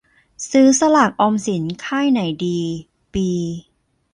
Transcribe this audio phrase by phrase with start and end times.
[0.49, 2.59] ซื้อสลากออมทรัพย์ค่ายไหนดี
[3.13, 3.27] ปี